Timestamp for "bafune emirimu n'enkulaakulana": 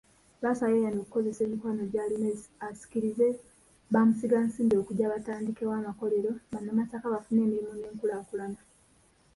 7.13-8.59